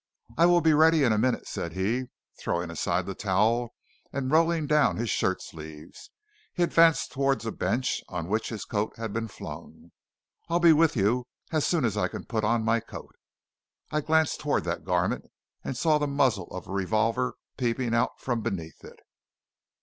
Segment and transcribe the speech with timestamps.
[0.35, 2.05] "I will be ready in a minute," said he,
[2.39, 3.75] throwing aside the towel,
[4.11, 6.09] and rolling down his shirt sleeves.
[6.55, 9.91] He advanced toward a bench on which his coat had been flung.
[10.49, 13.13] "I'll be with you as soon as I can put on my coat."
[13.91, 15.25] I glanced toward that garment
[15.63, 19.01] and saw the muzzle of a revolver peeping out from beneath it.